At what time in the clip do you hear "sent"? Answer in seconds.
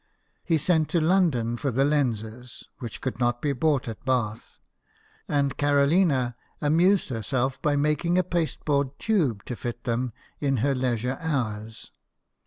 0.57-0.89